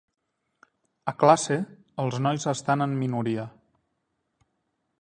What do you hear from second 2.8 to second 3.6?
en minoria.